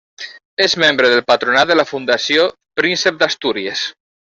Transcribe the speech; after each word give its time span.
És 0.63 0.75
membre 0.83 1.11
del 1.11 1.21
Patronat 1.33 1.69
de 1.73 1.77
la 1.77 1.87
Fundació 1.91 2.47
Príncep 2.83 3.23
d'Astúries. 3.23 3.89